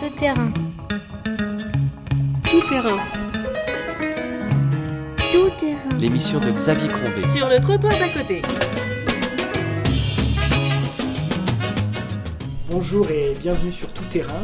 [0.00, 0.50] Tout terrain.
[2.48, 2.96] Tout terrain.
[5.30, 5.98] Tout terrain.
[5.98, 7.28] L'émission de Xavier Crombé.
[7.28, 8.40] Sur le trottoir d'à côté.
[12.70, 14.42] Bonjour et bienvenue sur Tout Terrain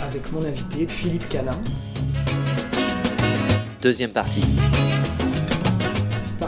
[0.00, 1.60] avec mon invité Philippe Calin.
[3.80, 4.42] Deuxième partie.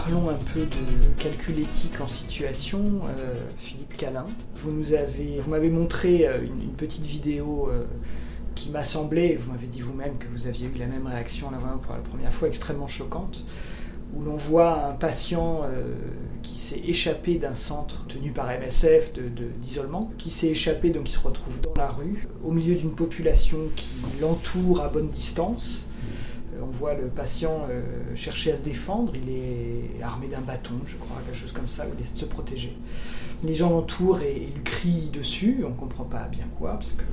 [0.08, 2.78] Parlons un peu de calcul éthique en situation.
[3.18, 7.84] Euh, Philippe Calin, vous nous avez, vous m'avez montré euh, une, petite vidéo euh,
[8.54, 11.58] qui m'a semblé, vous m'avez dit vous-même que vous aviez eu la même réaction la
[11.58, 13.44] pour la première fois, extrêmement choquante,
[14.14, 15.64] où l'on voit un patient
[16.42, 19.12] qui s'est échappé d'un centre tenu par MSF
[19.60, 23.58] d'isolement, qui s'est échappé, donc il se retrouve dans la rue, au milieu d'une population
[23.76, 25.84] qui l'entoure à bonne distance.
[26.58, 27.82] Euh, On voit le patient euh,
[28.14, 31.86] chercher à se défendre, il est armé d'un bâton, je crois, quelque chose comme ça,
[31.86, 32.76] où il essaie de se protéger.
[33.44, 36.92] Les gens l'entourent et, et lui crient dessus, on ne comprend pas bien quoi, parce
[36.92, 37.04] que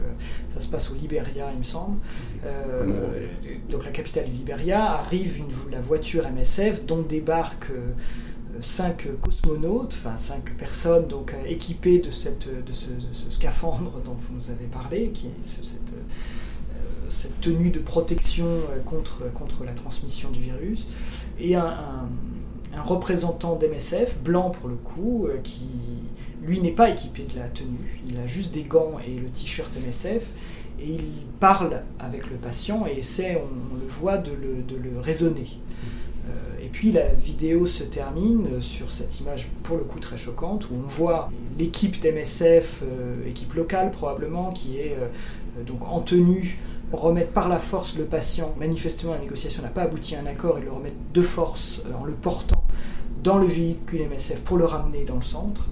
[0.53, 1.97] ça se passe au Liberia, il me semble.
[2.45, 3.27] Euh,
[3.69, 7.71] donc la capitale du Liberia, arrive une- la voiture MSF dont débarquent
[8.61, 14.13] cinq cosmonautes, enfin cinq personnes donc équipées de, cette, de, ce, de ce scaphandre dont
[14.15, 15.93] vous nous avez parlé, qui est ce- cette,
[17.09, 20.87] cette tenue de protection euh, contre, contre la transmission du virus,
[21.39, 21.75] et un,
[22.83, 25.69] représentant d'MSF, blanc pour le coup, euh, qui
[26.41, 29.71] lui n'est pas équipé de la tenue, il a juste des gants et le t-shirt
[29.85, 30.27] MSF,
[30.79, 34.99] et il parle avec le patient et essaie, on, le voit, de le, de le
[34.99, 35.47] raisonner.
[36.27, 40.69] Euh, et puis la vidéo se termine sur cette image pour le coup très choquante
[40.69, 42.83] où on voit l'équipe d'MSF,
[43.25, 44.97] équipe locale probablement, qui est
[45.65, 46.57] donc en tenue
[46.95, 48.53] remettre par la force le patient.
[48.59, 50.57] Manifestement, la négociation n'a pas abouti à un accord.
[50.59, 52.63] Ils le remettent de force euh, en le portant
[53.23, 55.67] dans le véhicule MSF pour le ramener dans le centre.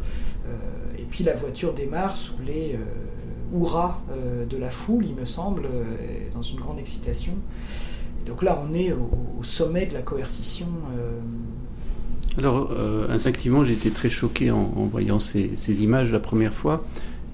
[0.47, 0.55] Euh,
[0.97, 4.01] et puis la voiture démarre sous les euh, hurrahs
[4.49, 5.67] de la foule, il me semble,
[6.33, 7.33] dans une grande excitation.
[8.23, 10.65] Et donc là, on est au, sommet de la coercition.
[12.39, 12.71] Alors,
[13.09, 16.83] instinctivement, j'ai été très choqué en, voyant ces images la première fois.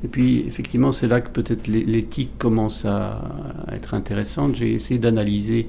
[0.04, 3.22] Et puis, effectivement, c'est là que peut-être l'é- l'éthique commence à,
[3.72, 4.56] être intéressante.
[4.56, 5.68] J'ai essayé d'analyser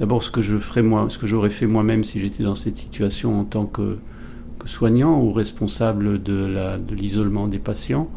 [0.00, 2.76] d'abord ce que je ferais moi, ce que j'aurais fait moi-même si j'étais dans cette
[2.76, 3.98] situation en tant que,
[4.66, 8.08] soignant ou responsable de l'isolement des patients.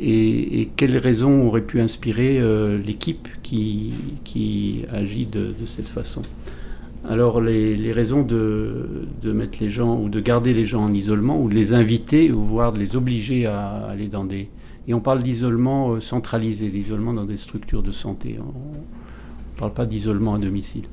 [0.00, 3.92] Et, et quelles raisons auraient pu inspirer euh, l'équipe qui,
[4.24, 6.22] qui agit de- de cette façon?
[7.08, 10.92] Alors les, les raisons de, de mettre les gens ou de garder les gens en
[10.92, 14.48] isolement ou de les inviter ou voire de les obliger à aller dans des...
[14.88, 18.38] Et on parle d'isolement euh, centralisé, d'isolement dans des structures de santé.
[18.40, 20.86] On ne parle pas d'isolement à domicile.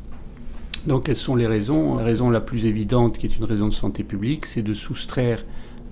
[0.85, 1.95] Donc quelles sont les raisons?
[1.95, 5.43] La raison la plus évidente, qui est une raison de santé publique, c'est de soustraire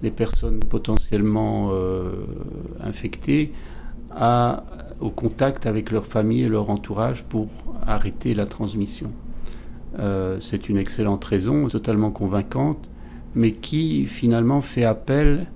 [0.04, 2.12] les personnes potentiellement euh,
[2.80, 3.54] infectées
[5.00, 7.48] au contact avec leur famille et leur entourage pour
[7.86, 9.12] arrêter la transmission.
[10.00, 12.90] Euh, c'est une excellente raison, totalement convaincante,
[13.36, 15.48] mais qui finalement fait appel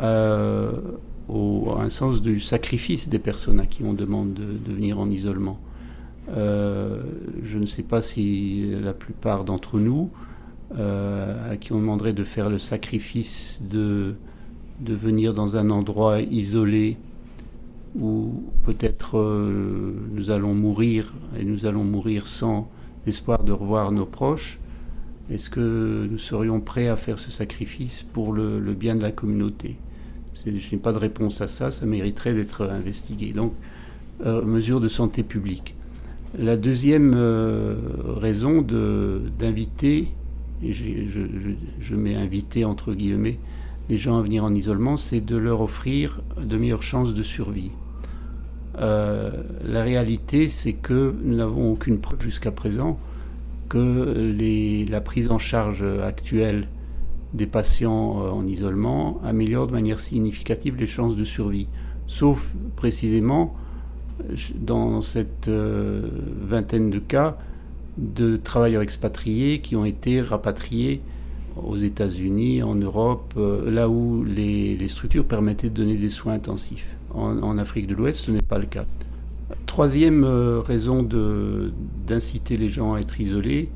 [0.00, 0.72] euh,
[1.28, 5.58] au, un sens du sacrifice des personnes à qui on demande de, venir en isolement.
[6.30, 7.02] Euh,
[7.42, 10.10] je ne sais pas si la plupart d'entre nous,
[10.78, 14.14] euh, à qui on demanderait de faire le sacrifice de,
[14.80, 16.98] de venir dans un endroit isolé
[17.98, 22.68] où peut-être euh, nous allons mourir et nous allons mourir sans
[23.06, 24.58] espoir de revoir nos proches,
[25.30, 29.76] est-ce que nous serions prêts à faire ce sacrifice pour le, bien de la communauté?
[30.46, 33.32] Je n'ai pas de réponse à ça, ça mériterait d'être investigué.
[33.32, 33.52] Donc,
[34.26, 35.76] euh, mesure de santé publique.
[36.36, 37.76] La deuxième euh,
[38.16, 40.08] raison d'inviter,
[40.62, 43.38] et je, mets inviter entre guillemets,
[43.88, 47.70] les gens à venir en isolement, c'est de leur offrir de meilleures chances de survie.
[48.80, 49.30] Euh,
[49.64, 52.98] la réalité, c'est que nous n'avons aucune preuve jusqu'à présent
[53.68, 54.34] que
[54.90, 56.66] la prise en charge actuelle
[57.34, 61.68] des patients euh, en isolement améliore de manière significative les chances de survie.
[62.06, 63.54] Sauf précisément
[64.54, 66.02] dans cette euh,
[66.42, 67.38] vingtaine de cas
[67.98, 71.00] de travailleurs expatriés qui ont été rapatriés
[71.56, 76.86] aux États-Unis, en Europe, euh, là où les, structures permettaient de donner des soins intensifs.
[77.12, 78.84] En, Afrique de l'Ouest, ce n'est pas le cas.
[79.66, 81.02] Troisième raison
[82.06, 83.70] d'inciter les gens à être isolés,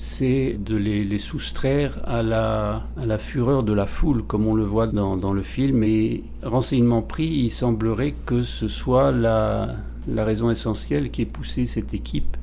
[0.00, 5.32] c'est de les, soustraire à la, fureur de la foule, comme on le voit dans,
[5.34, 5.84] le film.
[5.84, 9.76] Et renseignement pris, il semblerait que ce soit la,
[10.16, 12.38] raison essentielle qui ait poussé cette équipe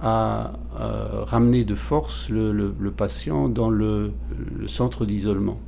[0.00, 4.12] à euh, ramener de force le, patient dans le,
[4.58, 5.60] le centre d'isolement.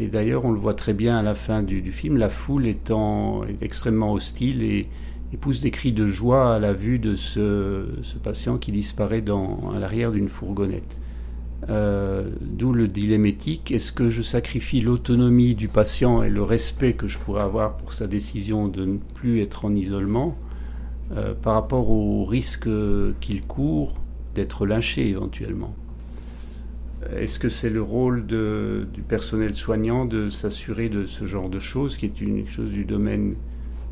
[0.00, 2.66] Et d'ailleurs, on le voit très bien à la fin du, du film, la foule
[2.66, 4.88] étant extrêmement hostile et,
[5.34, 7.86] et pousse des cris de joie à la vue de ce,
[8.22, 11.00] patient qui disparaît dans, à l'arrière d'une fourgonnette.
[11.70, 13.72] Euh, d'où le dilemme éthique.
[13.72, 17.94] Est-ce que je sacrifie l'autonomie du patient et le respect que je pourrais avoir pour
[17.94, 20.38] sa décision de ne plus être en isolement
[21.16, 22.68] euh, par rapport au risque
[23.18, 23.94] qu'il court
[24.36, 25.74] d'être lynché éventuellement?
[27.16, 31.96] Est-ce que c'est le rôle du personnel soignant de s'assurer de ce genre de choses,
[31.96, 33.34] qui est une chose du domaine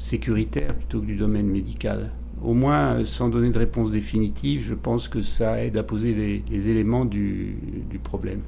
[0.02, 2.10] sécuritaire plutôt que du domaine médical
[2.42, 6.68] au moins, sans donner de réponse définitive, je pense que ça aide à poser les,
[6.68, 7.56] éléments du,
[8.02, 8.40] problème.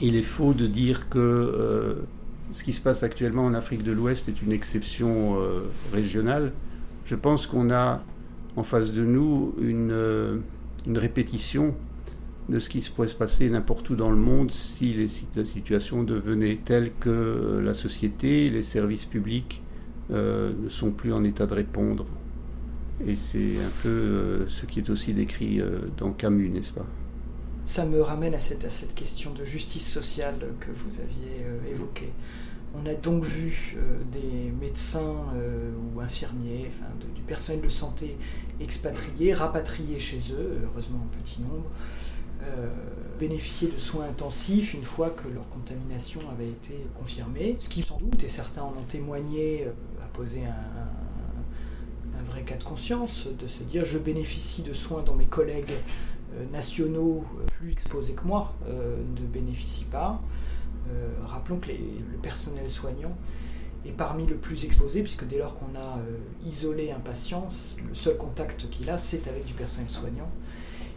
[0.00, 1.94] Il est faux de dire que euh,
[2.50, 5.60] ce qui se passe actuellement en Afrique de l'Ouest est une exception euh,
[5.92, 6.52] régionale.
[7.04, 8.02] Je pense qu'on a
[8.56, 10.38] en face de nous une, euh,
[10.88, 11.74] répétition
[12.48, 14.96] de ce qui pourrait se passer n'importe où dans le monde si
[15.36, 19.62] la situation devenait telle que la société, les services publics
[20.12, 22.06] ne sont plus en état de répondre.
[23.06, 26.86] Et c'est un peu euh, ce qui est aussi décrit euh, dans Camus, n'est-ce pas?
[27.64, 32.12] Ça me ramène à cette, question de justice sociale que vous aviez euh, évoquée.
[32.74, 33.76] On a donc vu
[34.12, 35.26] des médecins
[35.94, 38.16] ou infirmiers, enfin, du personnel de santé
[38.62, 41.68] expatriés, rapatriés chez eux, heureusement en petit nombre,
[43.20, 47.98] bénéficier de soins intensifs une fois que leur contamination avait été confirmée, ce qui sans
[47.98, 49.68] doute, et certains en ont témoigné,
[50.18, 50.92] un,
[52.18, 55.72] un vrai cas de conscience, de se dire je bénéficie de soins dont mes collègues
[56.34, 60.20] euh, nationaux euh, plus exposés que moi euh, ne bénéficient pas.
[61.24, 63.16] rappelons que le personnel soignant
[63.86, 65.98] est parmi le plus exposé, puisque dès lors qu'on a
[66.46, 67.48] isolé un patient,
[67.88, 70.30] le seul contact qu'il a, c'est avec du personnel soignant.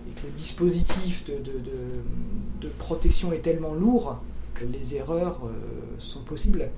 [0.07, 4.21] Et que le dispositif de, protection est tellement lourd
[4.53, 5.41] que les erreurs
[5.97, 6.69] sont possibles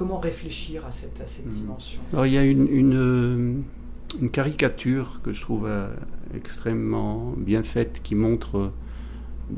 [0.00, 1.50] comment réfléchir à cette, hmm.
[1.50, 3.64] dimension Alors, il y a une,
[4.32, 5.92] caricature que je trouve euh,
[6.34, 8.72] extrêmement bien faite qui montre euh,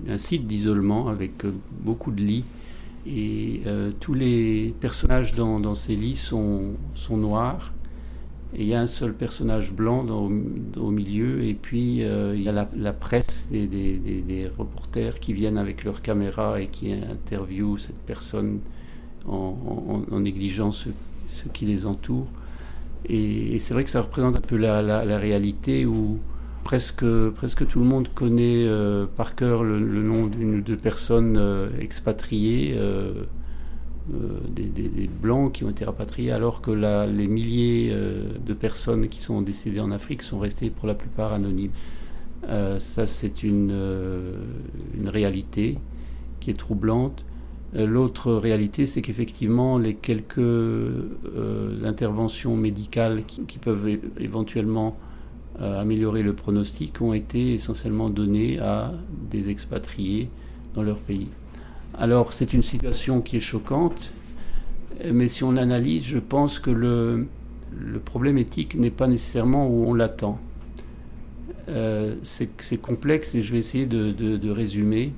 [0.08, 2.44] un site d'isolement avec euh, beaucoup de lits.
[3.06, 3.62] Et
[3.98, 6.74] tous les personnages dans, ces lits sont,
[7.10, 7.72] noirs.
[8.54, 11.42] Et il y a un seul personnage blanc au milieu.
[11.42, 16.60] Et puis il y a la, presse et des, reporters qui viennent avec leur caméra
[16.60, 18.60] et qui interviewent cette personne
[19.26, 20.88] en, négligeant ce,
[21.52, 22.26] qui les entoure.
[23.06, 26.18] Et, c'est vrai que ça représente un peu la, réalité où
[26.64, 31.36] presque, presque tout le monde connaît euh, par cœur le, nom d'une ou deux personnes
[31.36, 33.24] euh, expatriées, euh,
[34.48, 39.78] des, blancs qui ont été rapatriés, alors que les milliers de personnes qui sont décédées
[39.78, 41.70] en Afrique sont restées pour la plupart anonymes.
[42.48, 43.72] ça, c'est une,
[44.98, 45.78] une réalité
[46.40, 47.24] qui est troublante.
[47.76, 54.96] Euh, l'autre réalité, c'est qu'effectivement, les quelques euh, interventions médicales qui, peuvent éventuellement
[55.60, 58.92] euh, améliorer le pronostic ont été essentiellement données à
[59.30, 60.28] des expatriés
[60.74, 61.28] dans leur pays.
[61.94, 64.12] Alors, c'est une situation qui est choquante,
[65.10, 67.26] mais si on analyse, je pense que le,
[68.04, 70.38] problème éthique n'est pas nécessairement où on l'attend.
[72.22, 75.12] c'est complexe et je vais essayer de résumer.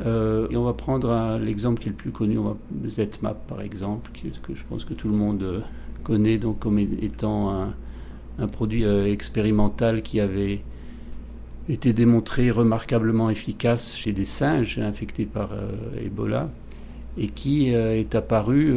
[0.00, 2.56] Euh, et on va prendre l'exemple qui est le plus connu, on va,
[2.88, 4.10] ZMAP par exemple,
[4.42, 5.60] que je pense que tout le monde euh,
[6.02, 7.72] connaît donc comme étant
[8.38, 10.62] un, produit euh, expérimental qui avait
[11.68, 15.50] été démontré remarquablement efficace chez des singes infectés par
[15.98, 16.50] Ebola
[17.16, 18.74] et qui est apparu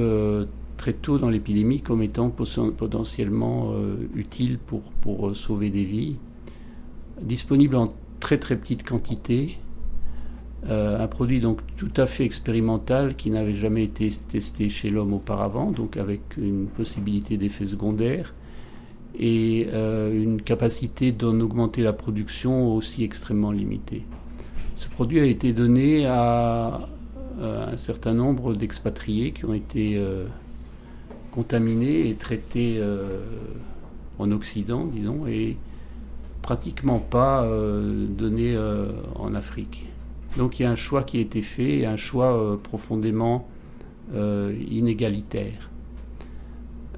[0.78, 3.74] très tôt dans l'épidémie comme étant potentiellement
[4.16, 6.16] utile pour, pour sauver des vies,
[7.22, 7.90] disponible en
[8.22, 9.58] très très petite quantité
[10.70, 15.14] euh, un produit donc tout à fait expérimental qui n'avait jamais été testé chez l'homme
[15.14, 18.34] auparavant, donc avec une possibilité d'effet secondaire
[19.18, 24.04] et euh, une capacité d'en augmenter la production aussi extrêmement limitée.
[24.76, 26.90] Ce produit a été donné à,
[27.42, 30.26] un certain nombre d'expatriés qui ont été euh,
[31.32, 32.82] contaminés et traités
[34.18, 35.56] en Occident, disons, et
[36.42, 37.48] pratiquement pas
[38.18, 38.58] donné
[39.16, 39.86] en Afrique.
[40.38, 43.48] Donc il y a un choix qui a été fait, un choix euh, profondément
[44.14, 45.72] euh, inégalitaire.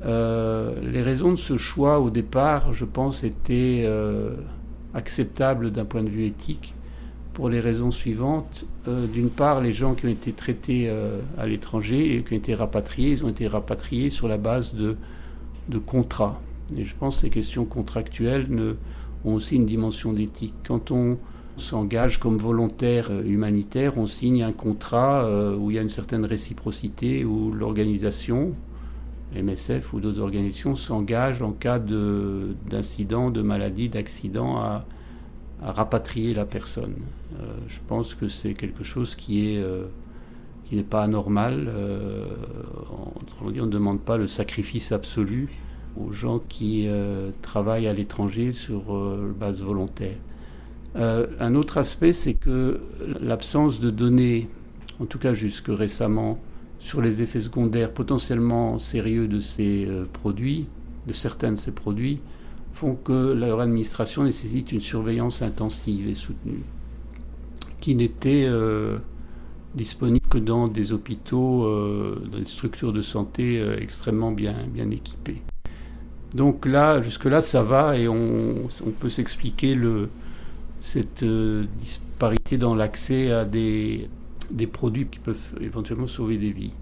[0.06, 3.90] Euh, les raisons de ce choix au départ, je pense, étaient
[4.94, 6.74] acceptables d'un point de vue éthique
[7.34, 8.66] pour les raisons suivantes.
[8.88, 10.92] D'une part, les gens qui ont été traités
[11.38, 14.98] à l'étranger et qui ont été rapatriés, ils ont été rapatriés sur la base de,
[15.86, 16.42] contrats.
[16.78, 18.48] Et je pense que ces questions contractuelles
[19.26, 20.56] ont aussi une dimension d'éthique.
[20.66, 21.18] Quand on
[21.60, 25.90] s'engage comme volontaire euh, humanitaire, on signe un contrat euh, où il y a une
[25.90, 28.54] certaine réciprocité, où l'organisation
[29.36, 34.86] MSF ou d'autres organisations s'engagent en cas d'incident, de, maladie, d'accident à,
[35.62, 36.96] rapatrier la personne.
[37.40, 39.64] Euh, je pense que c'est quelque chose qui est
[40.66, 41.70] qui n'est pas anormal.
[43.42, 45.50] On ne demande pas le sacrifice absolu
[46.00, 46.88] aux gens qui
[47.42, 48.84] travaillent à l'étranger sur
[49.40, 50.18] base volontaire.
[51.00, 52.82] Un autre aspect, c'est que
[53.22, 54.50] l'absence de données,
[55.00, 56.40] en tout cas jusque récemment,
[56.80, 60.68] sur les effets secondaires potentiellement sérieux de ces euh, produits,
[61.08, 62.22] de certains de ces produits,
[62.72, 66.64] font que leur administration nécessite une surveillance intensive et soutenue,
[67.82, 68.98] qui n'était euh,
[69.76, 74.56] disponible que dans des hôpitaux, euh, dans des structures de santé extrêmement bien,
[74.92, 75.42] équipées.
[76.34, 79.76] Donc là, jusque-là, ça va et on, peut s'expliquer
[80.80, 81.26] cette
[81.80, 84.10] disparité dans l'accès à des,
[84.72, 86.74] produits qui peuvent éventuellement sauver des vies.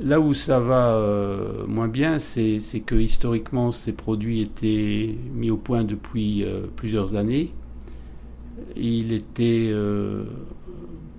[0.00, 5.58] Là où ça va euh, moins bien, c'est que historiquement ces produits étaient mis au
[5.58, 7.52] point depuis euh, plusieurs années.
[8.74, 10.24] Il était euh,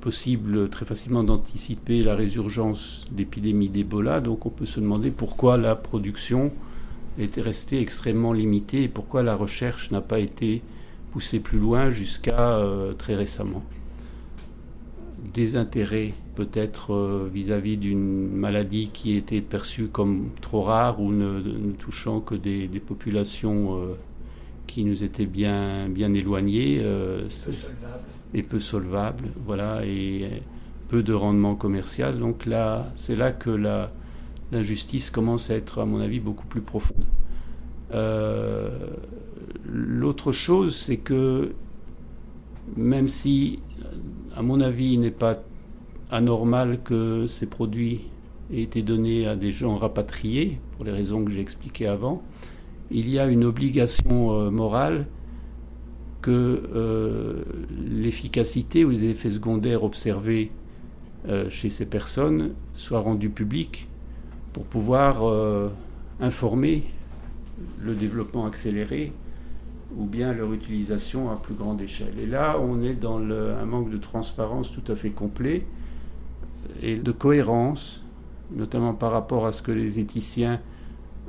[0.02, 5.76] possible très facilement d'anticiper la résurgence d'épidémies d'Ebola, donc on peut se demander pourquoi la
[5.76, 6.52] production
[7.20, 10.64] était restée extrêmement limitée et pourquoi la recherche n'a pas été
[11.14, 12.60] poussée plus loin jusqu'à
[12.98, 13.64] très récemment
[15.34, 21.72] des intérêts peut-être euh, vis-à-vis d'une maladie qui était perçue comme trop rare ou ne,
[21.74, 23.94] touchant que des, populations euh,
[24.68, 27.28] qui nous étaient bien, bien éloignées euh,
[28.34, 30.42] et peu solvables, voilà, et
[30.88, 32.20] peu de rendement commercial.
[32.20, 33.92] Donc là, c'est là que la,
[34.52, 37.06] l'injustice commence à être, à mon avis, beaucoup plus profonde.
[39.76, 41.54] L'autre chose, c'est que
[42.78, 43.60] même si
[44.36, 45.36] à mon avis, il n'est pas
[46.10, 48.02] anormal que ces produits
[48.52, 52.24] aient été donnés à des gens rapatriés, pour les raisons que j'ai expliquées avant.
[52.92, 55.08] Il y a une obligation euh, morale
[56.22, 57.44] que euh,
[57.90, 60.52] l'efficacité ou les effets secondaires observés
[61.28, 63.88] euh, chez ces personnes soient rendus publics
[64.52, 65.24] pour pouvoir
[66.20, 66.84] informer
[67.82, 69.12] le développement accéléré
[69.98, 72.14] ou bien leur utilisation à plus grande échelle.
[72.22, 75.66] Et là, on est dans un manque de transparence tout à fait complet
[76.82, 78.02] et de cohérence,
[78.56, 80.60] notamment par rapport à ce que les éthiciens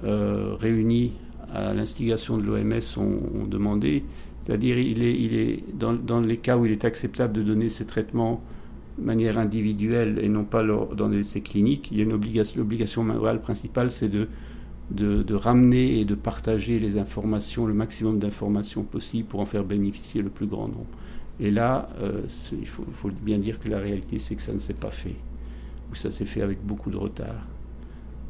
[0.05, 1.13] euh, réunis
[1.53, 4.05] à l'instigation de l'OMS ont, demandé.
[4.43, 8.43] C'est-à-dire, il est, dans, les cas où il est acceptable de donner ces traitements
[8.99, 13.91] de manière individuelle et non pas dans des essais cliniques, il obligation, l'obligation morale principale,
[13.91, 14.29] c'est de
[14.91, 20.23] de, ramener et de partager les informations, le maximum d'informations possible pour en faire bénéficier
[20.23, 20.87] le plus grand nombre.
[21.41, 22.23] Et là, euh,
[22.53, 25.17] il faut, bien dire que la réalité, c'est que ça ne s'est pas fait,
[25.91, 27.47] ou ça s'est fait avec beaucoup de retard.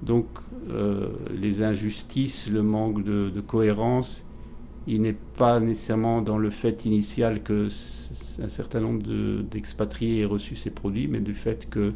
[0.03, 0.27] Donc,
[0.71, 4.25] euh, les injustices, le manque de, cohérence,
[4.87, 7.69] il n'est pas nécessairement dans le fait initial que
[8.43, 9.03] un certain nombre
[9.43, 11.93] d'expatriés aient reçu ces produits, mais du fait que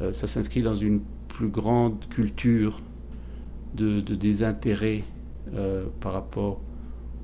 [0.00, 2.80] euh, ça s'inscrit dans une plus grande culture
[3.74, 5.04] de, désintérêt
[5.54, 6.60] euh, par rapport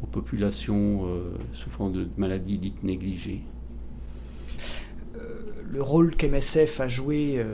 [0.03, 3.43] aux populations euh, souffrant de maladies dites négligées.
[5.17, 5.41] Euh,
[5.71, 7.45] le rôle qu'MSF a joué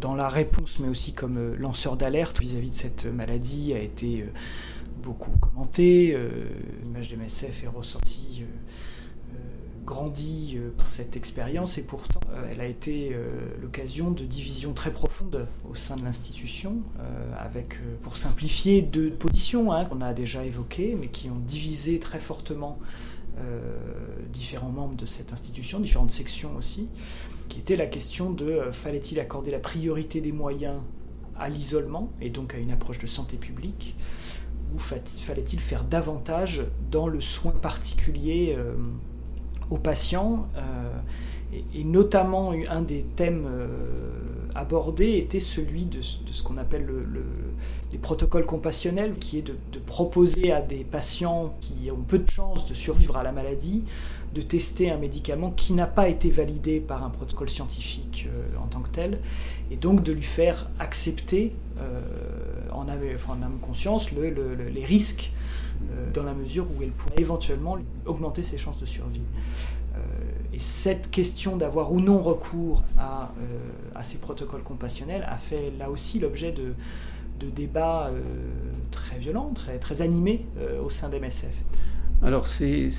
[0.00, 4.24] dans la réponse, mais aussi comme lanceur d'alerte vis-à-vis de cette maladie, a été
[5.02, 6.16] beaucoup commenté.
[6.82, 8.44] L'image d'MSF est ressortie
[9.84, 13.28] grandi euh, par cette expérience et pourtant euh, elle a été euh,
[13.60, 16.82] l'occasion de divisions très profondes au sein de l'institution,
[17.38, 22.20] avec, pour simplifier, deux positions hein, qu'on a déjà évoquées, mais qui ont divisé très
[22.20, 22.78] fortement
[24.32, 26.88] différents membres de cette institution, différentes sections aussi,
[27.48, 30.76] qui était la question de fallait-il accorder la priorité des moyens
[31.38, 33.96] à l'isolement et donc à une approche de santé publique
[34.74, 38.56] ou fallait-il faire davantage dans le soin particulier
[39.70, 40.48] aux patients.
[40.56, 40.92] Euh,
[41.74, 43.66] et, notamment, un des thèmes euh,
[44.54, 47.24] abordés était celui de, ce qu'on appelle le,
[47.90, 52.68] les protocoles compassionnels, qui est de, proposer à des patients qui ont peu de chances
[52.68, 53.82] de survivre à la maladie
[54.32, 58.68] de tester un médicament qui n'a pas été validé par un protocole scientifique euh, en
[58.68, 59.18] tant que tel,
[59.72, 61.52] et donc de lui faire accepter
[62.72, 65.32] en, âme, en âme conscience les risques
[66.12, 69.22] dans la mesure où elle pourrait éventuellement augmenter ses chances de survie.
[69.94, 69.98] Euh,
[70.52, 73.58] et cette question d'avoir ou non recours à, euh,
[73.94, 76.74] à, ces protocoles compassionnels a fait là aussi l'objet de,
[77.40, 78.10] de, débats
[78.90, 80.44] très violents, très, très animés
[80.84, 81.54] au sein d'MSF.
[82.22, 82.90] Alors c'est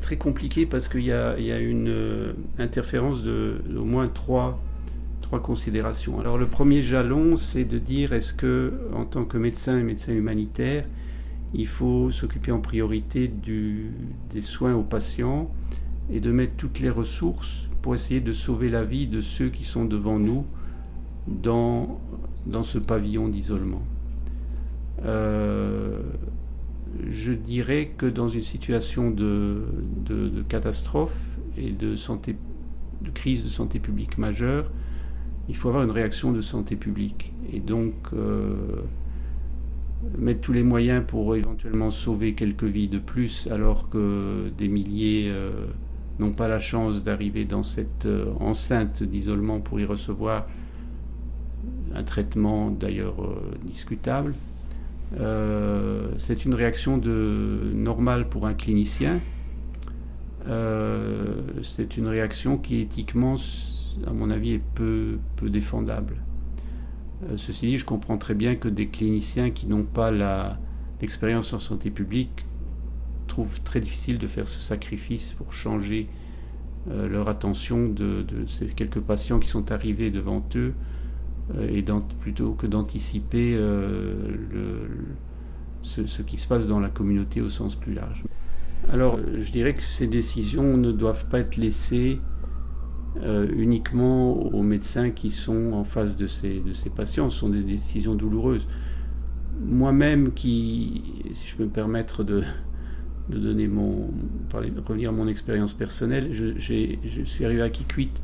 [0.00, 4.60] très compliqué parce qu'il y, y, a une interférence de, au moins trois,
[5.20, 6.20] trois considérations.
[6.20, 10.12] Alors le premier jalon, c'est de dire est-ce que, en tant que médecin et médecin
[10.12, 10.84] humanitaire,
[11.54, 15.50] il faut s'occuper en priorité des soins aux patients
[16.10, 19.64] et de mettre toutes les ressources pour essayer de sauver la vie de ceux qui
[19.64, 20.44] sont devant nous
[21.26, 22.00] dans,
[22.62, 23.82] ce pavillon d'isolement.
[25.04, 26.00] Euh,
[27.08, 29.64] je dirais que dans une situation de,
[30.48, 31.96] catastrophe et de
[33.14, 34.70] crise de santé publique majeure,
[35.48, 37.32] il faut avoir une réaction de santé publique.
[37.52, 38.54] Et donc, euh,
[40.16, 45.26] mettre tous les moyens pour éventuellement sauver quelques vies de plus, alors que des milliers
[45.28, 45.50] euh,
[46.18, 50.46] n'ont pas la chance d'arriver dans cette euh, enceinte d'isolement pour y recevoir
[51.94, 53.16] un traitement d'ailleurs
[53.64, 54.34] discutable.
[55.18, 59.20] Euh, c'est une réaction de, normale pour un clinicien.
[61.62, 63.34] C'est une réaction qui éthiquement,
[64.06, 66.16] à mon avis, est peu, peu défendable.
[67.24, 70.10] Euh, ceci dit, je comprends très bien que des cliniciens qui n'ont pas
[71.00, 72.46] l'expérience en santé publique
[73.26, 76.08] trouvent très difficile de faire ce sacrifice pour changer
[76.86, 80.72] leur attention de, ces quelques patients qui sont arrivés devant eux
[81.56, 81.84] euh, et
[82.20, 84.86] plutôt que d'anticiper euh,
[85.82, 88.24] ce, qui se passe dans la communauté au sens plus large.
[88.92, 92.20] Alors, euh, je dirais que ces décisions ne doivent pas être laissées
[93.24, 96.62] uniquement aux médecins qui sont en face de ces,
[96.94, 97.30] patients.
[97.30, 98.68] Ce sont des décisions douloureuses.
[99.60, 102.42] Moi-même, qui, si je peux me permettre de,
[103.28, 104.10] donner mon,
[104.52, 108.22] revenir à mon expérience personnelle, je, suis arrivé à Kikwit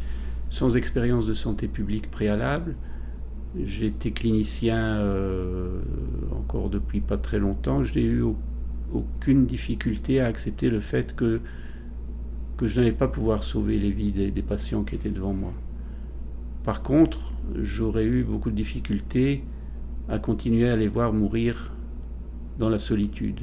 [0.50, 2.76] sans expérience de santé publique préalable.
[3.62, 5.80] J'ai été clinicien euh,
[6.32, 7.84] encore depuis pas très longtemps.
[7.84, 8.24] Je n'ai eu
[8.92, 11.40] aucune difficulté à accepter le fait que,
[12.56, 15.52] que je n'allais pas pouvoir sauver les vies des, patients qui étaient devant moi.
[16.62, 19.44] Par contre, j'aurais eu beaucoup de difficultés
[20.08, 21.72] à continuer à les voir mourir
[22.58, 23.40] dans la solitude.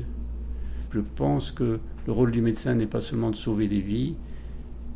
[0.91, 4.15] Je pense que le rôle du médecin n'est pas seulement de sauver des vies,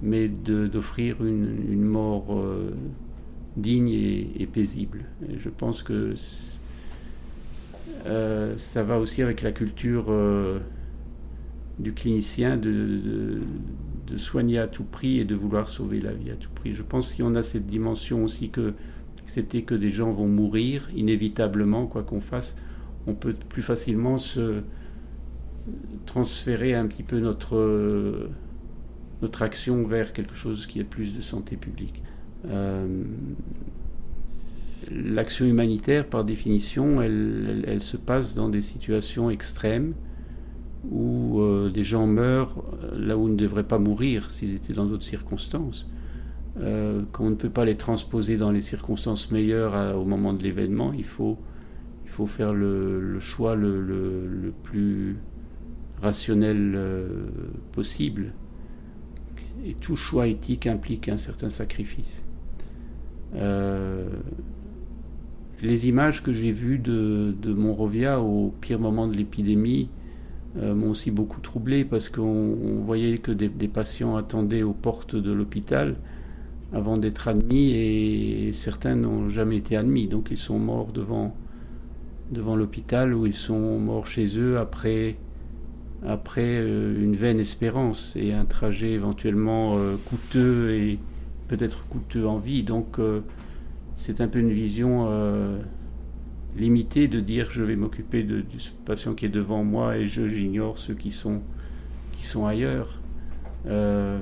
[0.02, 2.74] mais d'offrir une, une, mort euh,
[3.58, 5.06] digne et, paisible.
[5.40, 6.14] je pense que
[8.06, 10.60] euh, ça va aussi avec la culture euh,
[11.80, 13.42] du clinicien de, de,
[14.18, 16.74] soigner à tout prix et de vouloir sauver la vie à tout prix.
[16.74, 18.74] Je pense si on a cette dimension aussi que
[19.22, 22.56] accepter que des gens vont mourir inévitablement, quoi qu'on fasse,
[23.08, 24.62] on peut plus facilement se
[26.06, 28.30] transférer un petit peu notre,
[29.24, 32.04] notre action vers quelque chose qui est plus de santé publique.
[32.48, 33.04] Euh,
[34.92, 39.94] l'action humanitaire, par définition, elle, se passe dans des situations extrêmes
[40.92, 42.64] où euh, des gens meurent
[42.96, 45.88] là où ils ne devraient pas mourir s'ils étaient dans d'autres circonstances.
[46.60, 50.44] Euh, quand on ne peut pas les transposer dans les circonstances meilleures au moment de
[50.44, 51.38] l'événement, il faut,
[52.28, 55.18] faire le, choix le, plus
[56.02, 56.80] rationnel
[57.74, 58.34] possible.
[59.66, 62.26] Et tout choix éthique implique un certain sacrifice.
[63.36, 64.08] Euh,
[65.62, 70.05] les images que j'ai vues de, de, Monrovia au pire moment de l'épidémie euh,
[70.56, 75.96] m'ont aussi beaucoup troublé parce qu'on voyait que des, patients attendaient aux portes de l'hôpital
[76.72, 80.08] avant d'être admis et certains n'ont jamais été admis.
[80.08, 81.36] Donc ils sont morts devant,
[82.32, 85.18] devant l'hôpital ou ils sont morts chez eux après,
[86.08, 91.00] après euh, une vaine espérance et un trajet éventuellement coûteux et,
[91.48, 92.64] peut-être coûteux en vie.
[92.64, 93.22] Donc euh,
[93.96, 95.08] c'est un peu une vision
[96.56, 100.08] euh, limitée de dire je vais m'occuper de, du patient qui est devant moi et
[100.08, 101.42] je j'ignore ceux qui sont,
[102.12, 103.02] qui sont ailleurs.
[103.68, 104.20] Euh,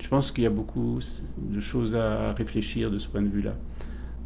[0.00, 0.98] je pense qu'il y a beaucoup
[1.38, 3.56] de choses à réfléchir de ce point de vue-là.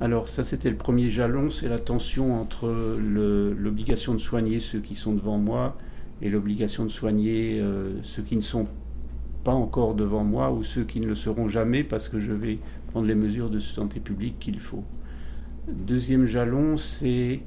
[0.01, 2.69] Alors ça c'était le premier jalon, c'est la tension entre
[2.99, 5.77] l'obligation de soigner ceux qui sont devant moi
[6.23, 7.63] et l'obligation de soigner
[8.03, 8.69] ceux qui ne sont
[9.47, 12.59] pas encore devant moi ou ceux qui ne le seront jamais parce que je vais
[12.91, 14.83] prendre les mesures de santé publique qu'il faut.
[15.69, 17.41] Deuxième jalon, c'est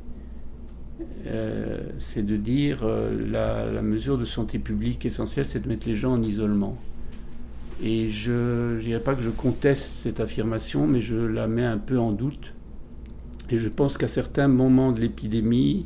[1.27, 1.77] euh,
[2.17, 6.13] de dire euh, la, la, mesure de santé publique essentielle, c'est de mettre les gens
[6.13, 6.77] en isolement.
[7.81, 11.77] Et je ne dirais pas que je conteste cette affirmation, mais je la mets un
[11.77, 12.53] peu en doute.
[13.49, 15.85] Et je pense qu'à certains moments de l'épidémie,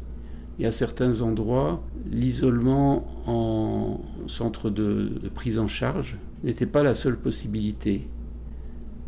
[0.60, 7.18] et à certains endroits, l'isolement en centre de, prise en charge n'était pas la seule
[7.18, 8.08] possibilité.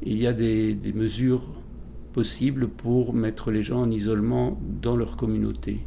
[0.04, 1.44] Il y a des, mesures
[2.15, 5.82] possibles pour mettre les gens en isolement dans leur communauté,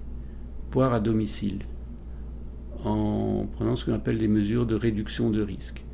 [0.70, 1.60] voire à domicile,
[2.84, 5.86] en prenant ce qu'on appelle des mesures de réduction de risque.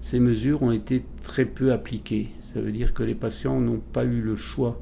[0.00, 2.30] ces mesures ont été très peu appliquées.
[2.40, 4.80] Ça veut dire que les patients n'ont pas eu le choix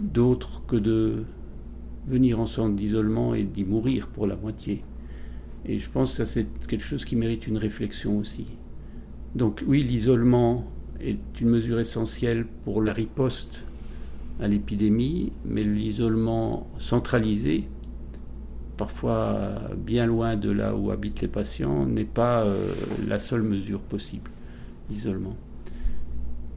[0.00, 1.24] d'autre que de
[2.06, 4.82] venir en centre d'isolement et d'y mourir pour la moitié.
[5.66, 8.46] Et je pense que c'est quelque chose qui mérite une réflexion aussi.
[9.34, 10.64] Donc oui, l'isolement
[11.04, 13.64] est une mesure essentielle pour la riposte
[14.40, 17.68] à l'épidémie, mais l'isolement centralisé,
[18.76, 22.72] parfois bien loin de là où habitent les patients, n'est pas euh,
[23.06, 24.30] la seule mesure possible
[24.90, 25.36] d'isolement.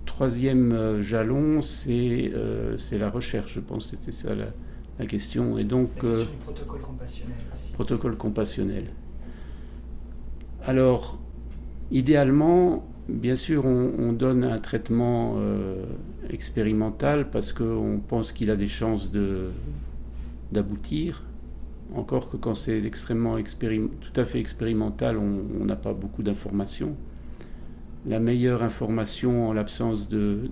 [0.06, 4.48] Troisième euh, jalon, euh, c'est la recherche, je pense, c'était ça la,
[4.98, 5.58] la question.
[5.58, 7.74] Et donc, la question du protocole compassionnel aussi.
[7.74, 8.86] Protocole compassionnel.
[10.64, 11.20] Alors,
[11.92, 15.84] idéalement, bien sûr, on, donne un traitement euh,
[16.30, 19.12] expérimental parce qu'on pense qu'il a des chances
[20.52, 21.24] d'aboutir.
[21.96, 26.96] Encore que quand c'est extrêmement tout à fait expérimental, on n'a pas beaucoup d'informations.
[28.06, 30.50] La meilleure information en l'absence de,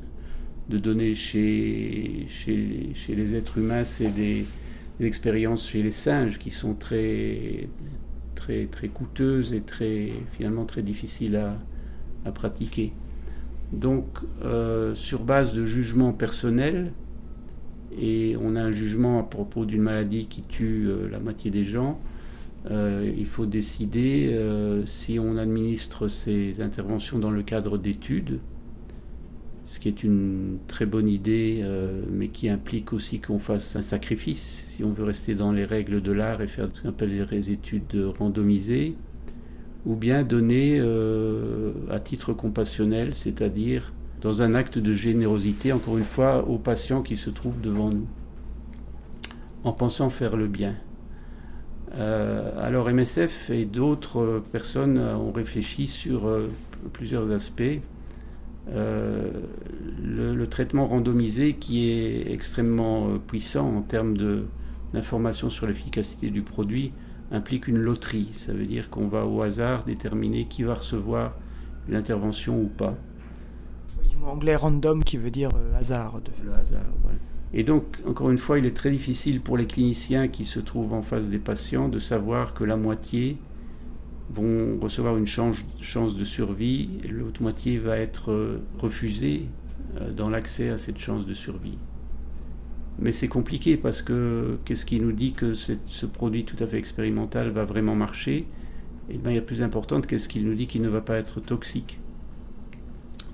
[0.70, 2.28] de données chez,
[3.10, 4.46] les êtres humains, c'est des,
[5.02, 7.68] expériences chez les singes qui sont très,
[8.94, 9.63] coûteuses et
[10.38, 11.58] finalement très difficiles à,
[12.25, 12.91] à pratiquer.
[13.71, 14.05] Donc,
[14.43, 16.91] euh, sur base de jugements personnels,
[17.99, 21.65] et on a un jugement à propos d'une maladie qui tue euh, la moitié des
[21.65, 21.99] gens,
[22.71, 24.35] euh, il faut décider
[24.85, 28.39] si on administre ces interventions dans le cadre d'études,
[29.65, 31.63] ce qui est une très bonne idée,
[32.11, 36.01] mais qui implique aussi qu'on fasse un sacrifice si on veut rester dans les règles
[36.01, 38.95] de l'art et faire ce qu'on appelle des études randomisées
[39.86, 46.04] ou bien donner euh, à titre compassionnel, c'est-à-dire dans un acte de générosité, encore une
[46.04, 48.08] fois, aux patients qui se trouvent devant nous,
[49.63, 50.76] en pensant faire le bien.
[51.93, 56.50] Euh, alors MSF et d'autres personnes ont réfléchi sur euh,
[56.93, 57.80] plusieurs aspects.
[58.74, 64.17] Le, le, traitement randomisé qui est extrêmement puissant en termes
[64.91, 66.91] d'informations sur l'efficacité du produit
[67.31, 68.29] implique une loterie.
[68.33, 71.33] Ça veut dire qu'on va au hasard déterminer qui va recevoir
[71.88, 72.95] l'intervention ou pas.
[73.99, 76.19] Oui, du mot anglais random qui veut dire euh, hasard.
[76.43, 77.17] Le hasard, voilà.
[77.53, 80.93] Et donc, encore une fois, il est très difficile pour les cliniciens qui se trouvent
[80.93, 83.38] en face des patients de savoir que la moitié
[84.29, 89.47] vont recevoir une chance, chance de survie et l'autre moitié va être euh, refusée
[90.01, 91.77] euh, dans l'accès à cette chance de survie.
[92.99, 96.77] Mais c'est compliqué parce que qu'est-ce qui nous dit que ce produit tout à fait
[96.77, 98.47] expérimental va vraiment marcher?
[99.10, 101.17] Et bien, il y a plus importante, qu'est-ce qui nous dit qu'il ne va pas
[101.17, 101.99] être toxique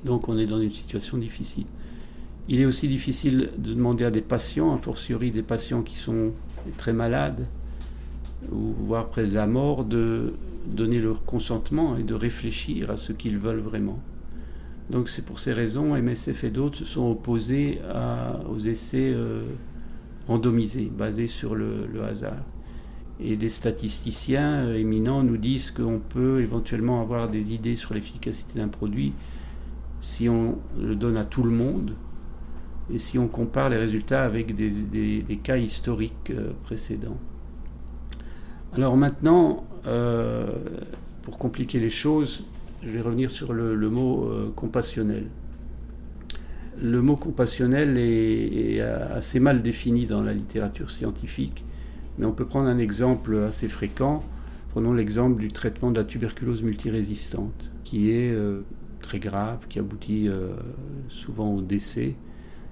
[0.03, 1.65] Donc on est dans une situation difficile.
[2.49, 6.33] Il est aussi difficile de demander à des patients, a fortiori des patients qui sont
[6.77, 7.47] très malades,
[8.51, 10.33] ou voire près de la mort, de
[10.65, 13.99] donner leur consentement et de réfléchir à ce qu'ils veulent vraiment.
[14.91, 17.79] Donc c'est pour ces raisons, MSF et d'autres se sont opposés
[18.49, 19.45] aux essais euh,
[20.27, 22.43] randomisés, basés sur le, hasard.
[23.21, 28.59] Et des statisticiens euh, éminents nous disent qu'on peut éventuellement avoir des idées sur l'efficacité
[28.59, 29.13] d'un produit
[30.01, 31.93] si on le donne à tout le monde
[32.91, 37.17] et si on compare les résultats avec des, cas historiques euh, précédents.
[38.73, 39.65] Alors maintenant,
[41.23, 42.45] pour compliquer les choses,
[42.83, 45.27] je vais revenir sur le, mot euh, compassionnel.
[46.81, 51.63] Le mot compassionnel est, assez mal défini dans la littérature scientifique,
[52.17, 54.23] mais on peut prendre un exemple assez fréquent.
[54.69, 58.61] Prenons l'exemple du traitement de la tuberculose multirésistante, qui est euh,
[59.01, 60.47] très grave, qui aboutit euh,
[61.07, 62.15] souvent au décès,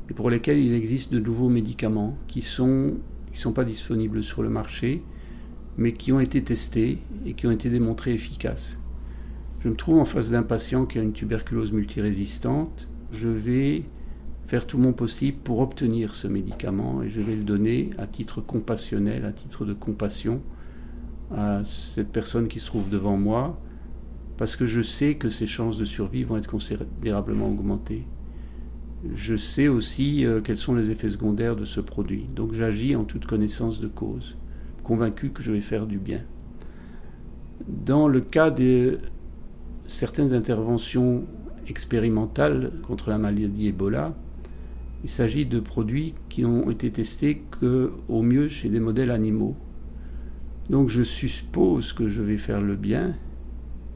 [0.09, 2.93] et pour lesquels il existe de nouveaux médicaments qui ne sont,
[3.35, 5.03] sont pas disponibles sur le marché,
[5.77, 8.79] mais qui ont été testés et qui ont été démontrés efficaces.
[9.59, 12.87] Je me trouve en face d'un patient qui a une tuberculose multirésistante.
[13.11, 13.83] Je vais
[14.47, 18.39] faire tout mon possible pour obtenir ce médicament et je vais le donner à titre
[18.39, 20.41] compassionnel, à titre de compassion
[21.31, 23.59] à cette personne qui se trouve devant moi,
[24.37, 28.07] parce que je sais que ses chances de survie vont être considérablement augmentées.
[29.13, 33.03] Je sais aussi euh, quels sont les effets secondaires de ce produit, donc j'agis en
[33.03, 34.37] toute connaissance de cause,
[34.83, 36.21] convaincu que je vais faire du bien.
[37.67, 38.97] Dans le cas des
[39.89, 41.25] certaines interventions
[41.67, 44.15] expérimentales contre la maladie Ebola,
[45.03, 49.55] il s'agit de produits qui n'ont été testés qu'au mieux chez des modèles animaux.
[50.69, 53.15] Donc je suppose que je vais faire le bien,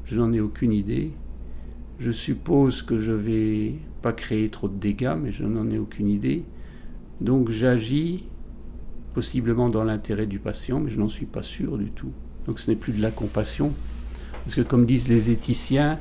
[0.06, 1.12] je n'en ai aucune idée.
[2.00, 6.10] Je suppose que je vais pas créer trop de dégâts, mais je n'en ai aucune
[6.10, 6.44] idée.
[7.22, 8.26] Donc j'agis
[9.14, 12.12] possiblement dans l'intérêt du patient, mais je n'en suis pas sûr du tout.
[12.48, 13.74] Donc ce n'est plus de la compassion,
[14.44, 16.00] parce que comme disent les éthiciens,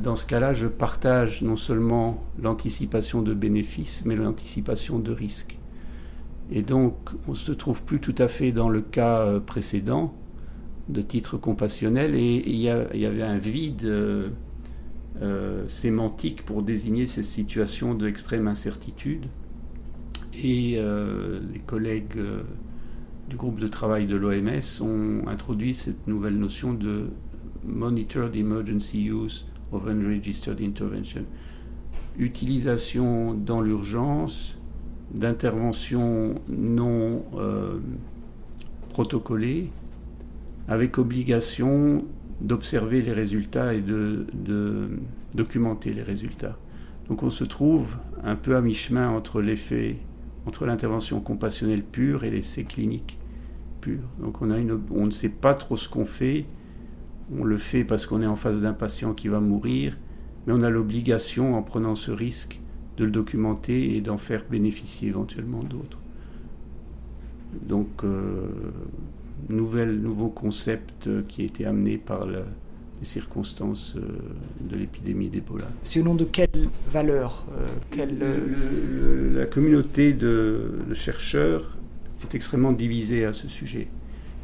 [0.00, 5.58] dans ce cas-là, je partage non seulement l'anticipation de bénéfices, mais l'anticipation de risques.
[6.50, 6.94] Et donc,
[7.26, 10.14] on se trouve plus tout à fait dans le cas euh, précédent
[10.88, 14.28] de titre compassionnel, et il y, avait un vide euh,
[15.22, 19.26] euh, sémantique pour désigner ces situations d'extrême incertitude.
[20.42, 20.80] Et
[21.52, 22.18] les collègues
[23.28, 27.10] du groupe de travail de l'OMS ont introduit cette nouvelle notion de
[27.64, 31.24] Monitored Emergency Use of Unregistered Intervention.
[32.18, 34.58] Utilisation dans l'urgence
[35.14, 37.78] d'interventions non euh,
[38.90, 39.70] protocolées
[40.68, 42.04] avec obligation
[42.40, 44.26] d'observer les résultats et de,
[45.34, 46.58] documenter les résultats.
[47.08, 49.40] Donc on se trouve un peu à mi-chemin entre
[50.66, 53.18] l'intervention compassionnelle pure et l'essai clinique
[53.80, 54.00] pur.
[54.20, 54.46] Donc on
[55.06, 56.44] ne sait pas trop ce qu'on fait,
[57.38, 59.96] on le fait parce qu'on est en face d'un patient qui va mourir,
[60.46, 62.60] mais on a l'obligation, en prenant ce risque,
[62.96, 65.98] de le documenter et d'en faire bénéficier éventuellement d'autres.
[67.62, 68.48] Donc, euh,
[69.48, 72.42] nouveau concept qui a été amené par les
[73.02, 74.00] circonstances euh,
[74.60, 75.66] de l'épidémie d'Ebola.
[75.82, 77.44] C'est au nom de quelle valeur
[77.96, 81.76] euh, La communauté de, de chercheurs
[82.22, 83.88] est extrêmement divisée à ce sujet.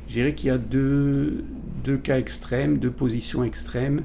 [0.08, 1.44] Je dirais qu'il y a deux,
[1.84, 4.02] deux cas extrêmes, deux positions extrêmes,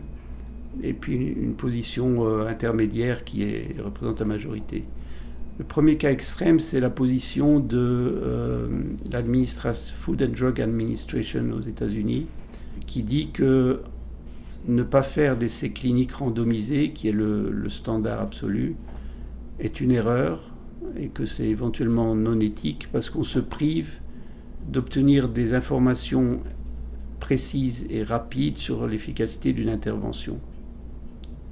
[0.81, 3.45] et puis une, position euh, intermédiaire qui
[3.83, 4.85] représente la majorité.
[5.59, 8.67] Le premier cas extrême, c'est la position de euh,
[9.11, 12.25] l'administration Food and Drug Administration aux États-Unis,
[12.87, 13.81] qui dit que
[14.67, 18.75] ne pas faire d'essais cliniques randomisés, qui est le, le, standard absolu,
[19.59, 20.53] est une erreur
[20.97, 23.99] et que c'est éventuellement non éthique parce qu'on se prive
[24.67, 26.39] d'obtenir des informations
[27.33, 30.39] précises et rapides sur l'efficacité d'une intervention.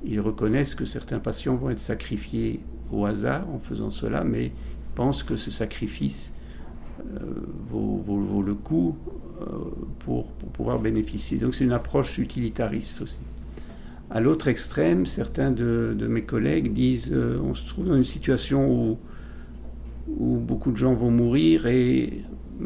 [0.06, 2.60] Ils reconnaissent que certains patients vont être sacrifiés
[2.91, 4.52] au hasard en faisant cela, mais
[4.94, 6.36] pensent que ce sacrifice
[7.00, 7.26] euh,
[7.72, 8.96] vaut, le coup
[9.41, 9.46] euh,
[9.98, 11.39] pour, pouvoir bénéficier.
[11.39, 13.17] Donc c'est une approche utilitariste aussi.
[14.12, 18.72] À l'autre extrême, certains de, mes collègues disent euh, on se trouve dans une situation
[18.72, 19.00] où,
[20.15, 22.24] où beaucoup de gens vont mourir et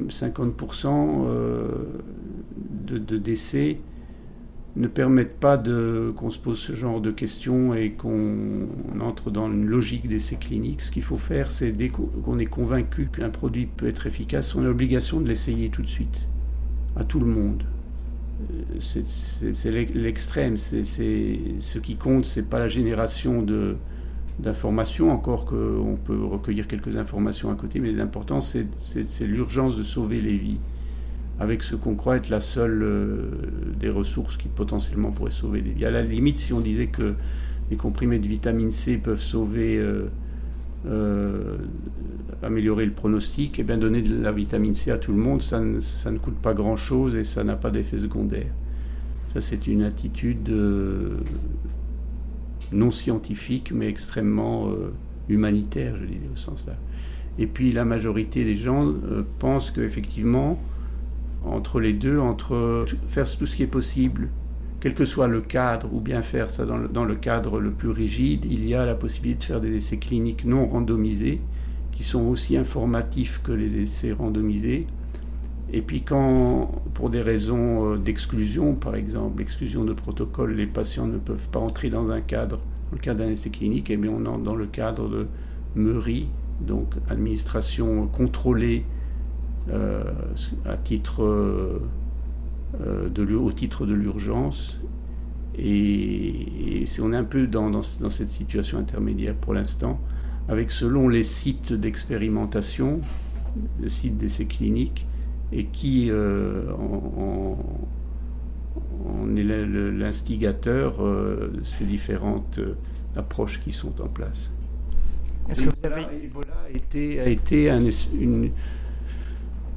[0.10, 1.26] 50%
[2.86, 3.80] de, décès
[4.76, 8.68] ne permettent pas qu'on se pose ce genre de questions et qu'on
[9.00, 10.82] entre dans une logique d'essai clinique.
[10.82, 14.62] Ce qu'il faut faire, c'est dès qu'on est convaincu qu'un produit peut être efficace, on
[14.62, 16.28] a l'obligation de l'essayer tout de suite,
[16.96, 17.64] à tout le monde.
[18.42, 20.58] Euh, c'est l'extrême.
[20.58, 23.78] Ce qui compte, c'est pas la génération de
[24.40, 28.68] d'informations, encore qu'on peut recueillir quelques informations à côté, mais l'important c'est
[29.22, 30.60] l'urgence de sauver les vies
[31.40, 33.18] avec ce qu'on croit être la seule euh,
[33.80, 35.86] des ressources qui potentiellement pourraient sauver des vies.
[35.86, 37.16] À la limite, si on disait que
[37.70, 40.08] les comprimés de vitamine C peuvent sauver, euh,
[40.86, 41.58] euh,
[42.42, 45.42] améliorer le pronostic, et eh bien donner de la vitamine C à tout le monde,
[45.42, 48.48] ça ne, ça ne coûte pas grand-chose et ça n'a pas d'effet secondaire.
[49.34, 50.50] Ça, c'est une attitude
[52.72, 54.72] non scientifique, mais extrêmement
[55.30, 56.74] humanitaire, je dirais, au sens là.
[57.38, 58.94] Et puis la majorité des gens
[59.40, 60.58] pensent qu'effectivement,
[61.44, 64.30] entre les deux, entre faire tout ce qui est possible,
[64.80, 67.72] quel que soit le cadre, ou bien faire ça dans le, dans le cadre le
[67.72, 71.42] plus rigide, il y a la possibilité de faire des essais cliniques non randomisés,
[71.92, 74.86] qui sont aussi informatifs que les essais randomisés.
[75.72, 81.08] Et puis quand, pour des raisons euh, d'exclusion, par exemple, exclusion de protocole, les patients
[81.08, 84.26] ne peuvent pas entrer dans un cadre, dans le cadre d'un essai clinique, eh on
[84.26, 85.28] entre dans le cadre de
[85.76, 86.30] MERI,
[86.62, 88.86] donc administration contrôlée
[89.70, 90.04] euh,
[90.66, 91.80] à titre, euh,
[93.36, 94.82] au titre de l'urgence.
[95.58, 100.00] Et, et on est un peu dans, dans, cette situation intermédiaire pour l'instant,
[100.48, 103.00] avec selon les sites d'expérimentation,
[103.82, 105.08] le site d'essais cliniques,
[105.52, 107.58] et qui euh, en,
[109.36, 112.60] est l'instigateur de ces différentes
[113.16, 114.52] approches qui sont en place.
[115.50, 116.06] Est-ce que vous avez...
[116.24, 117.80] Ebola a été, a été un,
[118.20, 118.52] une,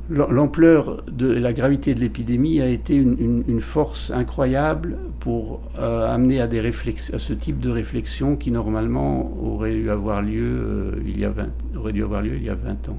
[0.09, 6.47] l'ampleur de la gravité de l'épidémie a été une, force incroyable pour euh, amener à,
[6.47, 11.25] des à ce type de réflexion qui normalement aurait dû avoir lieu, euh, il, y
[11.25, 12.99] a 20, aurait dû avoir lieu il y a 20 ans.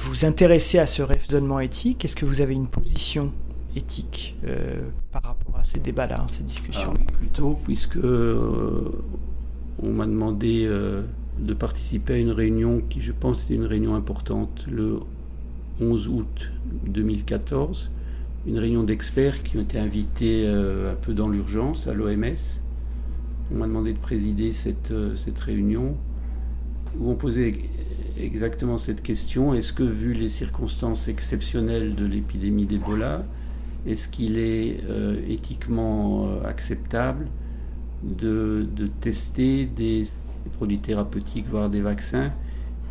[0.00, 3.32] Vous intéressez à ce raisonnement éthique Est-ce que vous avez une position
[3.74, 4.80] éthique euh,
[5.10, 6.94] par rapport à ces débats-là, ces discussions?
[6.96, 8.92] Ah Plutôt, puisque on
[9.92, 10.68] m'a demandé
[11.38, 15.00] de participer à une réunion qui, je pense, était une réunion importante le
[15.80, 16.52] 11 août
[16.86, 17.90] 2014
[18.46, 22.60] une réunion d'experts qui ont été invités un peu dans l'urgence à l'OMS.
[23.52, 25.96] On m'a demandé de présider cette, cette réunion
[26.98, 27.54] où on posait
[28.20, 29.54] exactement cette question.
[29.54, 33.24] Est-ce que, vu les circonstances exceptionnelles de l'épidémie d'Ebola,
[33.86, 34.80] est-ce qu'il est,
[35.28, 37.28] éthiquement acceptable
[38.02, 38.66] de,
[39.00, 40.04] tester des
[40.52, 42.32] produits thérapeutiques, voire des vaccins,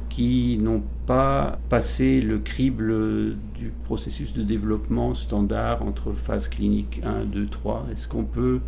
[0.09, 7.25] qui n'ont pas passé le crible du processus de développement standard entre phase clinique 1,
[7.25, 8.61] 2, 3 Est-ce qu'on peut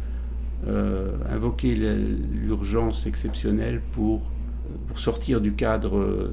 [0.67, 4.21] euh, invoquer l'urgence exceptionnelle pour,
[4.87, 6.31] pour, sortir du cadre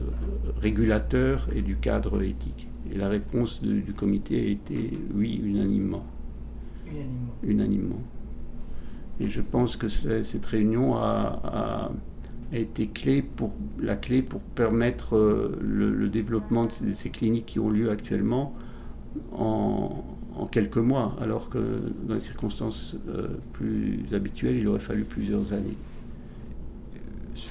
[0.60, 6.04] régulateur et du cadre éthique Et la réponse du comité a été oui, unanimement.
[6.86, 7.34] Unanimement.
[7.42, 8.02] unanimement.
[9.20, 11.90] Et je pense que cette réunion a,
[12.52, 17.70] été clé pour, la clé pour permettre euh, le, développement de ces, cliniques qui ont
[17.70, 18.54] lieu actuellement
[19.32, 20.04] en,
[20.52, 21.58] quelques mois, alors que
[22.06, 25.76] dans les circonstances euh, plus habituelles, il aurait fallu plusieurs années.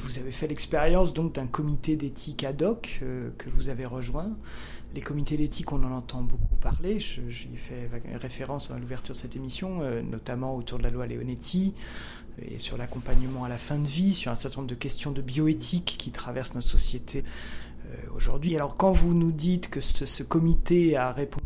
[0.03, 4.35] Vous avez fait l'expérience donc d'un comité d'éthique ad hoc euh, que vous avez rejoint.
[4.93, 6.99] Les comités d'éthique, on en entend beaucoup parler.
[6.99, 11.05] J'y ai fait référence à l'ouverture de cette émission, euh, notamment autour de la loi
[11.05, 11.73] Leonetti
[12.41, 15.21] et sur l'accompagnement à la fin de vie, sur un certain nombre de questions de
[15.21, 17.23] bioéthique qui traversent notre société
[17.85, 18.55] euh, aujourd'hui.
[18.55, 21.45] Alors quand vous nous dites que ce, comité a répondu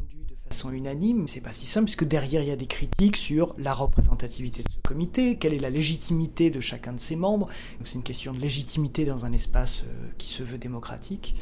[0.53, 3.73] façon unanime, c'est pas si simple puisque derrière il y a des critiques sur la
[3.73, 7.47] représentativité de ce comité, quelle est la légitimité de chacun de ses membres.
[7.85, 11.35] C'est une question de légitimité dans un espace euh, qui se veut démocratique.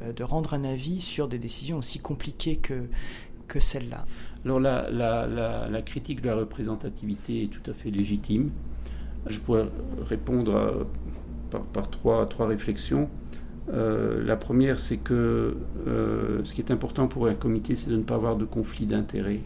[0.00, 2.84] Euh, de rendre un avis sur des décisions aussi compliquées que,
[3.46, 4.06] que celle-là.
[4.44, 5.26] Alors la, la,
[5.68, 8.50] la, critique de la représentativité est tout à fait légitime.
[9.26, 9.66] Je pourrais
[10.00, 10.84] répondre euh,
[11.50, 13.10] par, par, trois, trois réflexions.
[13.70, 18.02] Euh, la première, c'est que ce qui est important pour un comité, c'est de ne
[18.02, 19.42] pas avoir de conflit d'intérêts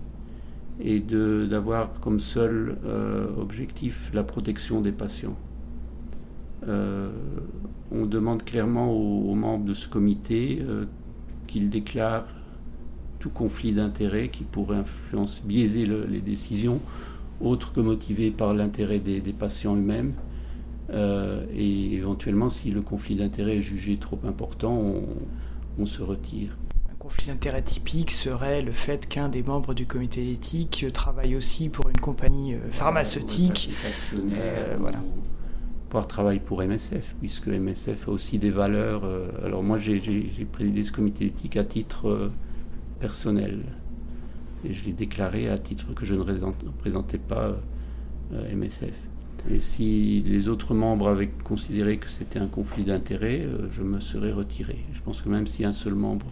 [0.80, 2.76] et d'avoir comme seul
[3.38, 5.36] objectif la protection des patients.
[6.68, 7.10] Euh,
[7.92, 10.84] on demande clairement aux, membres de ce comité euh,
[11.46, 12.26] qu'ils déclarent
[13.20, 16.80] tout conflit d'intérêt qui pourrait influencer, biaiser les décisions,
[17.40, 20.12] autres que motivées par l'intérêt des, patients eux-mêmes.
[20.90, 24.94] Euh, et éventuellement, si le conflit d'intérêt est jugé trop important,
[25.78, 26.56] on, se retire.
[26.90, 31.68] Un conflit d'intérêt typique serait le fait qu'un des membres du comité d'éthique travaille aussi
[31.68, 33.70] pour une compagnie pharmaceutique.
[34.78, 35.00] voilà
[35.90, 39.04] voire travaille pour MSF, puisque MSF a aussi des valeurs.
[39.04, 40.00] Euh, alors moi, j'ai
[40.50, 42.32] présidé ce comité d'éthique à titre euh,
[43.00, 43.60] personnel.
[44.64, 47.56] Et je l'ai déclaré à titre que je ne représentais pas
[48.32, 48.92] euh, MSF.
[49.50, 54.32] Et si les autres membres avaient considéré que c'était un conflit d'intérêts, je me serais
[54.32, 54.78] retiré.
[54.92, 56.26] Je pense que même si un seul membre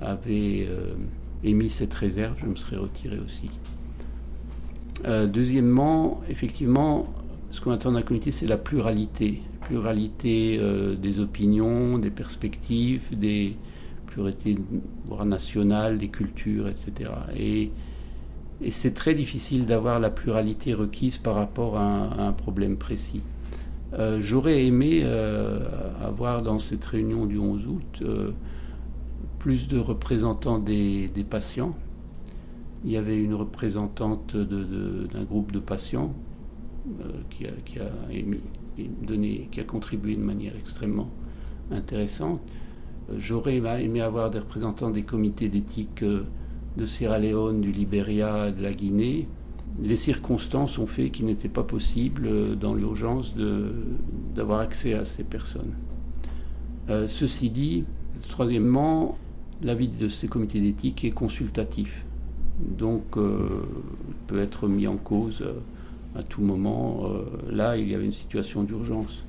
[0.00, 0.68] avait
[1.44, 3.50] émis cette réserve, je me serais retiré aussi.
[5.04, 7.12] deuxièmement, effectivement,
[7.56, 9.40] ce qu'on attend d'un comité, c'est la pluralité.
[9.62, 13.56] Pluralité euh, des opinions, des perspectives, des
[14.06, 14.56] pluralité
[15.24, 17.10] nationales, des cultures, etc.
[17.36, 17.70] Et,
[18.70, 23.22] c'est très difficile d'avoir la pluralité requise par rapport à un, problème précis.
[23.92, 25.60] Euh, j'aurais aimé euh,
[26.02, 28.02] avoir dans cette réunion du 11 août
[29.46, 31.76] plus de représentants des, patients.
[32.84, 36.12] Il y avait une représentante d'un groupe de patients
[37.00, 37.90] euh, qui, a, qui, a
[39.06, 41.10] donné, qui a contribué de manière extrêmement
[41.70, 42.40] intéressante.
[43.08, 46.24] Euh, j'aurais aimé avoir des représentants des comités d'éthique euh,
[46.76, 49.28] de Sierra Leone, du Libéria, de la Guinée.
[49.82, 53.34] Les circonstances ont fait qu'il n'était pas possible, dans l'urgence,
[54.34, 55.74] d'avoir accès à ces personnes.
[57.08, 57.84] ceci dit,
[58.28, 59.18] troisièmement,
[59.62, 62.06] l'avis de ces comités d'éthique est consultatif.
[62.60, 65.44] Donc, il peut être mis en cause
[66.16, 67.02] à tout moment.
[67.04, 69.24] Euh, là, il y avait une situation d'urgence.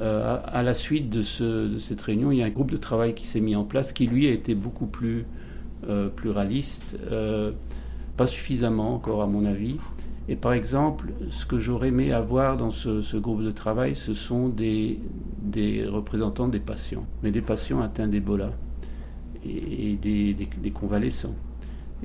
[0.00, 3.26] Euh, à, la suite de, cette réunion, il y a un groupe de travail qui
[3.26, 5.22] s'est mis en place qui, lui, a été beaucoup plus euh,
[6.16, 6.96] pluraliste,
[8.16, 9.76] pas suffisamment encore à mon avis.
[10.28, 14.48] Et par exemple, ce que j'aurais aimé avoir dans ce, groupe de travail, ce sont
[14.48, 15.00] des,
[15.42, 18.52] des, représentants des patients, mais des patients atteints d'Ebola
[19.44, 21.34] et, des convalescents.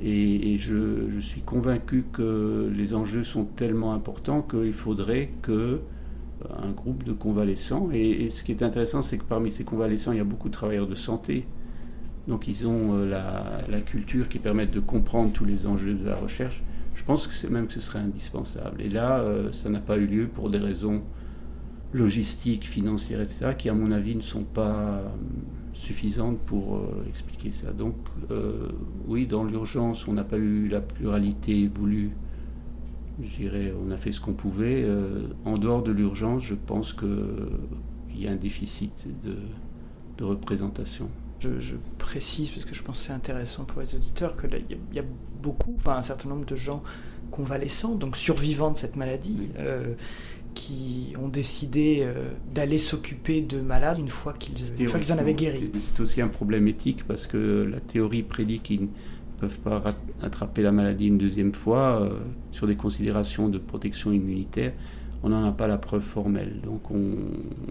[0.02, 5.80] Et, je, suis convaincu que les enjeux sont tellement importants qu'il faudrait que euh,
[6.62, 10.18] un groupe de convalescents, et, ce qui est intéressant, c'est que parmi ces convalescents, il
[10.18, 11.46] y a beaucoup de travailleurs de santé.
[12.28, 13.08] Donc ils ont euh,
[13.68, 16.62] la, culture qui permet de comprendre tous les enjeux de la recherche.
[16.98, 18.82] Je pense que c'est même que ce serait indispensable.
[18.82, 21.02] Et là, euh, ça n'a pas eu lieu pour des raisons
[21.92, 25.04] logistiques, financières, etc., qui à mon avis ne sont pas
[25.72, 27.70] suffisante pour euh, expliquer ça.
[27.70, 27.94] Donc
[28.32, 28.68] euh,
[29.06, 32.10] oui, dans l'urgence, on n'a pas eu la pluralité voulue.
[33.22, 34.84] Je dirais, on a fait ce qu'on pouvait.
[35.44, 37.08] en dehors de l'urgence, je pense qu'il
[38.16, 41.08] y a un déficit de, représentation.
[41.40, 44.98] Je, précise, parce que je pense que c'est intéressant pour les auditeurs, qu'il y, y,
[44.98, 45.04] a
[45.42, 46.82] beaucoup, enfin un certain nombre de gens
[47.30, 49.36] convalescents, donc survivants de cette maladie,
[50.58, 55.70] qui ont décidé euh, d'aller s'occuper de malades une fois qu'ils en avaient guéri.
[55.78, 58.86] C'est aussi un problème éthique parce que la théorie prédit qu'ils ne
[59.38, 59.82] peuvent pas
[60.20, 62.10] attraper la maladie une deuxième fois euh,
[62.50, 64.72] sur des considérations de protection immunitaire.
[65.22, 66.60] On n'en a pas la preuve formelle.
[66.62, 67.16] Donc on,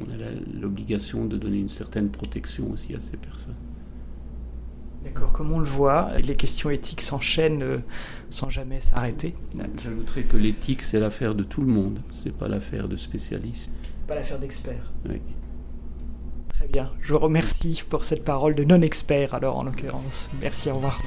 [0.01, 3.55] on a l'obligation de donner une certaine protection aussi à ces personnes.
[5.03, 7.77] D'accord, comme on le voit, les questions éthiques s'enchaînent euh,
[8.29, 9.35] sans jamais s'arrêter.
[9.81, 13.71] J'ajouterais que l'éthique, c'est l'affaire de tout le monde, c'est pas l'affaire de spécialistes.
[14.07, 14.91] Pas l'affaire d'experts.
[15.07, 15.21] Oui.
[16.49, 20.29] Très bien, je vous remercie pour cette parole de non-expert alors en l'occurrence.
[20.41, 20.99] Merci, au revoir.